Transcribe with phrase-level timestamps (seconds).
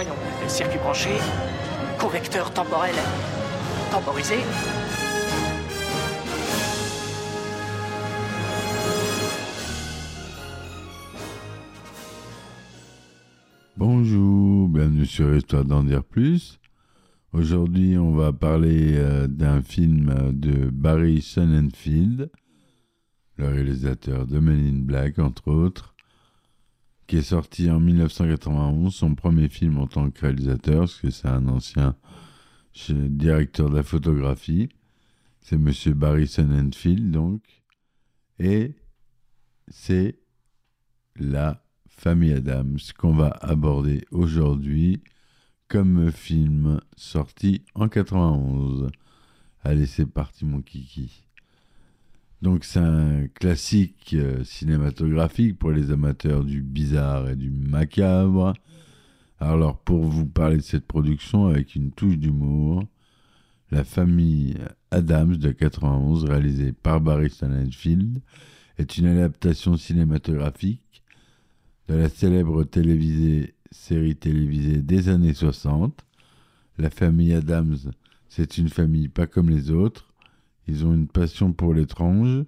[0.00, 0.14] Voyons,
[0.46, 1.10] circuit branché,
[1.98, 2.94] convecteur temporel
[3.90, 4.36] temporisé.
[13.76, 16.60] Bonjour, bienvenue sur Histoire d'en dire plus.
[17.32, 22.30] Aujourd'hui, on va parler euh, d'un film de Barry Sonnenfeld,
[23.36, 25.96] le réalisateur de Men Black, entre autres,
[27.08, 31.26] qui est sorti en 1991, son premier film en tant que réalisateur, parce que c'est
[31.26, 31.96] un ancien
[32.92, 34.68] directeur de la photographie.
[35.40, 37.42] C'est Monsieur Barry Sonnenfeld, donc.
[38.38, 38.76] Et
[39.68, 40.18] c'est
[41.16, 45.02] la famille Adams qu'on va aborder aujourd'hui
[45.66, 48.90] comme film sorti en 91.
[49.64, 51.27] Allez, c'est parti mon kiki.
[52.40, 58.54] Donc c'est un classique euh, cinématographique pour les amateurs du bizarre et du macabre.
[59.40, 62.84] Alors pour vous parler de cette production avec une touche d'humour,
[63.70, 64.56] La famille
[64.90, 68.20] Adams de 91 réalisée par Barry Sonnenfeld
[68.78, 71.02] est une adaptation cinématographique
[71.88, 72.64] de la célèbre
[73.70, 76.04] série télévisée des années 60.
[76.78, 77.76] La famille Adams,
[78.28, 80.07] c'est une famille pas comme les autres.
[80.68, 82.44] Ils ont une passion pour l'étrange,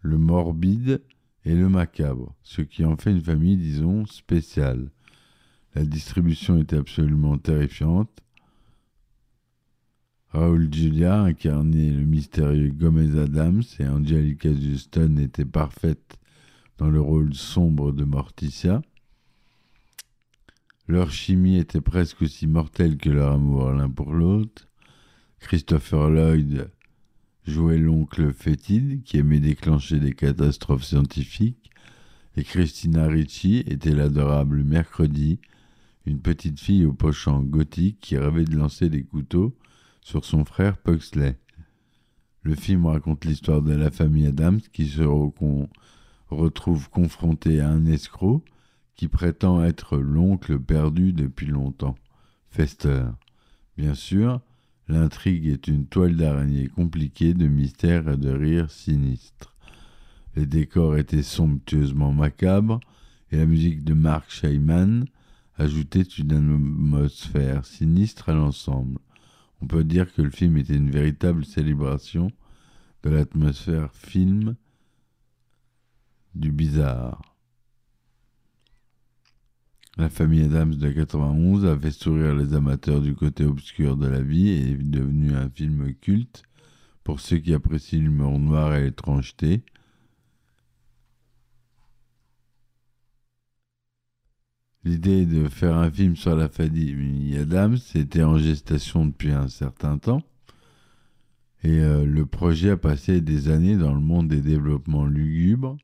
[0.00, 1.02] le morbide
[1.44, 4.90] et le macabre, ce qui en fait une famille, disons, spéciale.
[5.74, 8.22] La distribution était absolument terrifiante.
[10.30, 16.18] Raoul Julia incarnait le mystérieux Gomez Adams et Angelica Houston était parfaite
[16.78, 18.80] dans le rôle sombre de Morticia.
[20.88, 24.66] Leur chimie était presque aussi mortelle que leur amour l'un pour l'autre.
[25.40, 26.70] Christopher Lloyd
[27.46, 31.70] jouait l'oncle fétide qui aimait déclencher des catastrophes scientifiques
[32.36, 35.38] et Christina Ricci était l'adorable Mercredi,
[36.06, 39.54] une petite fille au pochant gothique qui rêvait de lancer des couteaux
[40.00, 41.38] sur son frère Pugsley.
[42.42, 45.02] Le film raconte l'histoire de la famille Adams qui se
[46.30, 48.42] retrouve confrontée à un escroc
[48.96, 51.96] qui prétend être l'oncle perdu depuis longtemps,
[52.50, 53.04] Fester.
[53.76, 54.40] Bien sûr,
[54.92, 59.54] l'intrigue est une toile d'araignée compliquée de mystères et de rires sinistres.
[60.36, 62.80] Les décors étaient somptueusement macabres
[63.30, 65.06] et la musique de Mark Shaiman
[65.56, 68.98] ajoutait une atmosphère sinistre à l'ensemble.
[69.60, 72.30] On peut dire que le film était une véritable célébration
[73.02, 74.56] de l'atmosphère film
[76.34, 77.31] du bizarre.
[79.98, 84.22] La famille Adams de 91 a fait sourire les amateurs du côté obscur de la
[84.22, 86.44] vie et est devenu un film culte
[87.04, 89.62] pour ceux qui apprécient l'humour noir et l'étrangeté.
[94.84, 99.98] L'idée de faire un film sur la famille Adams était en gestation depuis un certain
[99.98, 100.22] temps.
[101.64, 105.76] Et euh, le projet a passé des années dans le monde des développements lugubres,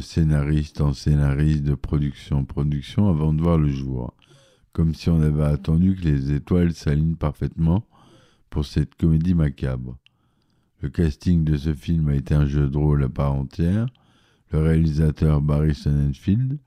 [0.00, 4.14] scénariste en scénariste, de production en production, avant de voir le jour.
[4.72, 7.86] Comme si on avait attendu que les étoiles s'alignent parfaitement
[8.50, 9.98] pour cette comédie macabre.
[10.80, 13.86] Le casting de ce film a été un jeu de rôle à part entière.
[14.50, 16.58] Le réalisateur Barry Sonnenfeld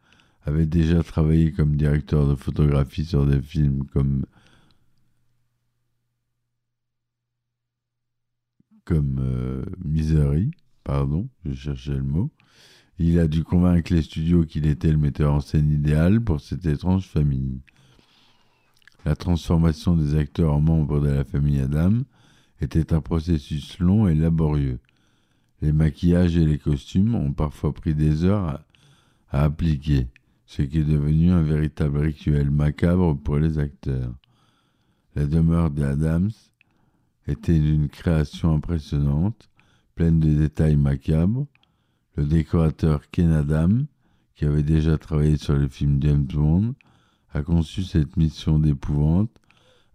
[0.43, 4.25] avait déjà travaillé comme directeur de photographie sur des films comme
[8.85, 10.51] comme euh, Misery,
[10.85, 12.31] pardon, je cherchais le mot.
[12.99, 16.65] Il a dû convaincre les studios qu'il était le metteur en scène idéal pour cette
[16.65, 17.59] étrange famille.
[19.05, 22.01] La transformation des acteurs en membres de la famille Adam
[22.59, 24.79] était un processus long et laborieux.
[25.61, 28.61] Les maquillages et les costumes ont parfois pris des heures
[29.29, 30.07] à, appliquer,
[30.45, 34.13] ce qui est devenu un véritable rituel macabre pour les acteurs.
[35.15, 36.31] La demeure des Adams
[37.27, 39.49] était d'une création impressionnante,
[39.95, 41.47] pleine de détails macabres.
[42.17, 43.85] Le décorateur Ken Adam,
[44.33, 46.73] qui avait déjà travaillé sur le film James Bond,
[47.31, 49.29] a conçu cette mission d'épouvante,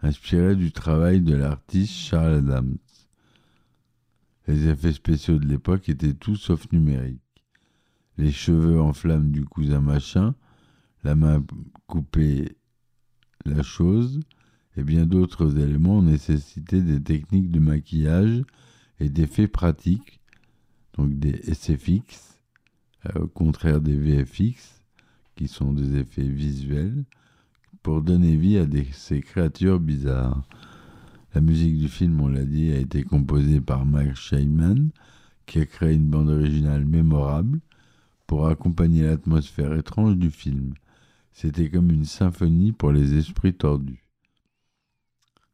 [0.02, 2.76] inspirée du travail de l'artiste Charles Adams.
[4.46, 7.18] Les effets spéciaux de l'époque étaient tout sauf numériques.
[8.18, 10.36] Les cheveux en flammes du cousin machin,
[11.02, 11.44] la main
[11.88, 12.56] coupée,
[13.44, 14.20] la chose,
[14.76, 18.42] et bien d'autres éléments nécessité des techniques de maquillage
[19.00, 20.21] et d'effets pratiques,
[20.96, 22.38] donc des SFX,
[23.06, 24.82] euh, au contraire des VFX,
[25.36, 27.04] qui sont des effets visuels,
[27.82, 30.42] pour donner vie à ces créatures bizarres.
[31.34, 34.90] La musique du film, on l'a dit, a été composée par Mike Shaiman,
[35.46, 37.60] qui a créé une bande originale mémorable
[38.26, 40.74] pour accompagner l'atmosphère étrange du film.
[41.32, 44.04] C'était comme une symphonie pour les esprits tordus.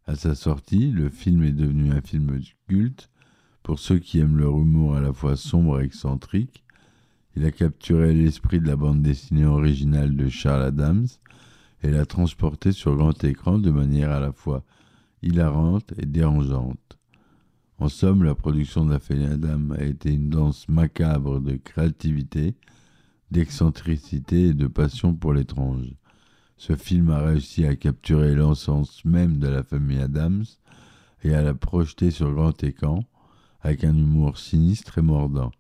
[0.07, 3.11] À sa sortie, le film est devenu un film culte
[3.69, 6.65] pour ceux qui aiment leur humour à la fois sombre et excentrique.
[7.37, 11.07] Il a capturé l'esprit de la bande dessinée originale de Charles Adams
[11.83, 14.65] et l'a transporté sur grand écran de manière à la fois
[15.21, 16.99] hilarante et dérangeante.
[17.77, 22.55] En somme, la production de la famille Adam a été une danse macabre de créativité,
[23.31, 25.93] d'excentricité et de passion pour l'étrange.
[26.57, 30.47] Ce film a réussi à capturer l'encens même de la famille Adams
[31.23, 33.05] et à la projeter sur grand écran
[33.61, 35.53] avec un humour sinistre et mordant,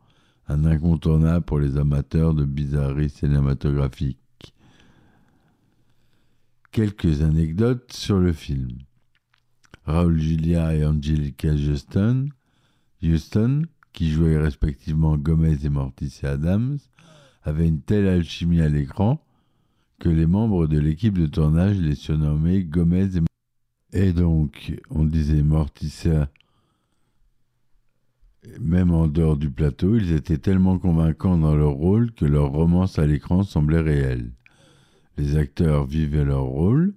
[0.46, 4.54] un incontournable pour les amateurs de bizarreries cinématographiques.
[6.70, 8.78] Quelques anecdotes sur le film.
[9.84, 12.28] Raoul Julia et Angelica Houston,
[13.02, 13.62] Houston,
[13.92, 16.78] qui jouaient respectivement Gomez et Morticia Adams,
[17.42, 19.24] avaient une telle alchimie à l'écran
[19.98, 23.20] que les membres de l'équipe de tournage les surnommaient Gomez et
[23.92, 26.30] Et donc, on disait Morticia,
[28.60, 32.98] même en dehors du plateau, ils étaient tellement convaincants dans leur rôle que leur romance
[32.98, 34.30] à l'écran semblait réelle.
[35.16, 36.94] Les acteurs vivaient leur rôle,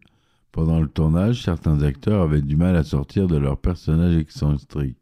[0.52, 4.98] pendant le tournage, certains acteurs avaient du mal à sortir de leur personnage excentrique.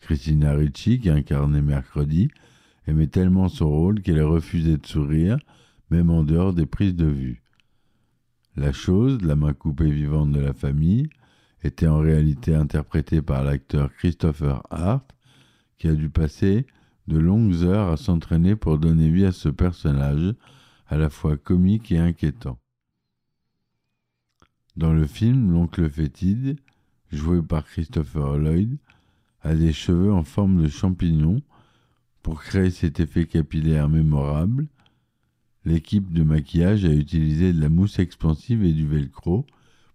[0.00, 2.30] Christina Ricci, qui incarnait Mercredi,
[2.86, 5.38] aimait tellement son rôle qu'elle refusait de sourire,
[5.90, 7.42] même en dehors des prises de vue.
[8.56, 11.10] La chose, la main coupée vivante de la famille,
[11.64, 15.04] était en réalité interprétée par l'acteur Christopher Hart,
[15.78, 16.66] qui a dû passer
[17.06, 20.34] de longues heures à s'entraîner pour donner vie à ce personnage,
[20.86, 22.58] à la fois comique et inquiétant.
[24.76, 26.58] Dans le film, l'oncle fétide,
[27.10, 28.78] joué par Christopher Lloyd,
[29.42, 31.42] a des cheveux en forme de champignon.
[32.22, 34.66] Pour créer cet effet capillaire mémorable,
[35.64, 39.46] l'équipe de maquillage a utilisé de la mousse expansive et du velcro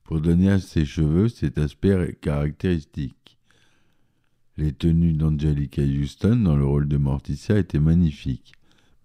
[0.04, 3.33] pour donner à ses cheveux cet aspect caractéristique.
[4.56, 8.54] Les tenues d'Angelica Houston dans le rôle de Morticia étaient magnifiques,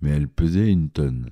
[0.02, 1.30] mais elles pesaient une tonne.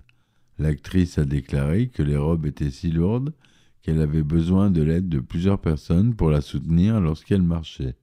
[0.59, 3.35] L'actrice a déclaré que les robes étaient si lourdes
[3.83, 7.95] qu'elle avait besoin de l'aide de plusieurs personnes pour la soutenir lorsqu'elle marchait.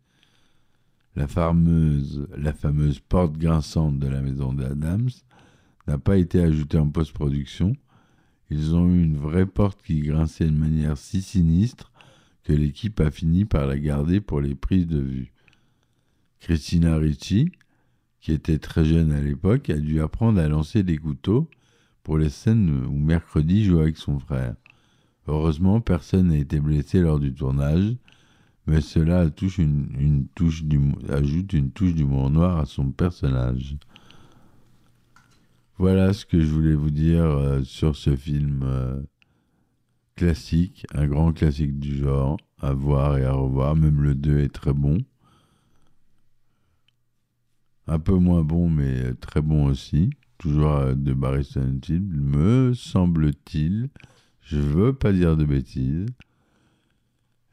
[1.16, 5.10] La fameuse, la fameuse porte grinçante de la maison d'Adams
[5.88, 7.76] n'a pas été ajoutée en post-production.
[8.52, 11.92] Ils ont eu une vraie porte qui grinçait de manière si sinistre
[12.44, 15.33] que l'équipe a fini par la garder pour les prises de vue.
[16.44, 17.54] Christina Ricci,
[18.20, 21.50] qui était très jeune à l'époque, a dû apprendre à lancer des couteaux
[22.04, 24.54] pour les scènes où Mercredi jouait avec son frère.
[25.26, 27.96] Heureusement, personne n'a été blessé lors du tournage,
[28.68, 30.66] mais cela touche une, touche
[31.08, 33.78] ajoute une touche d'humour noir à son personnage.
[35.78, 39.02] Voilà ce que je voulais vous dire euh, sur ce film euh,
[40.18, 43.78] classique, un grand classique du genre, à voir et à revoir.
[43.78, 44.98] Même le 2 est très bon.
[47.88, 50.10] Un peu moins bon, mais très bon aussi.
[50.38, 53.90] Toujours euh, de Barry Sonnenfeld, me semble-t-il.
[54.42, 56.08] Je veux pas dire de bêtises.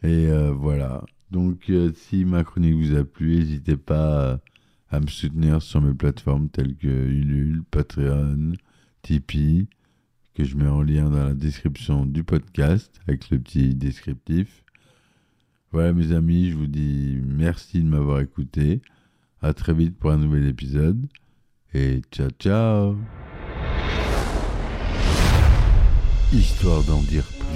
[0.03, 1.05] Et euh, voilà.
[1.31, 4.41] Donc, euh, si ma chronique vous a plu, n'hésitez pas
[4.91, 8.53] à, me soutenir sur mes plateformes telles que Ulule, Patreon,
[9.03, 9.69] Tipeee,
[10.35, 14.65] que je mets en lien dans la description du podcast avec le petit descriptif.
[15.73, 18.83] Voilà, mes amis, je vous dis merci de m'avoir écouté.
[19.43, 21.07] À très vite pour un nouvel épisode.
[21.73, 22.97] Et ciao, ciao.
[26.31, 27.47] Histoire d'en dire plus.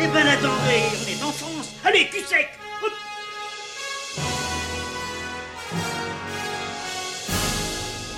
[0.00, 1.74] Eh ben attendez, on est en France.
[1.84, 2.48] Allez, cul sec.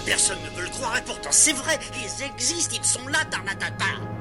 [0.07, 4.18] Personne ne peut le croire et pourtant c'est vrai, ils existent, ils sont là, Tarnatata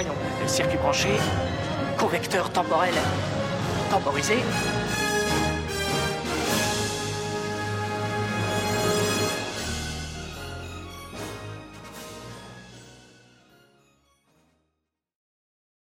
[0.00, 0.14] Voyons,
[0.46, 1.08] circuit branché,
[1.98, 2.94] convecteur temporel
[3.90, 4.36] temporisé,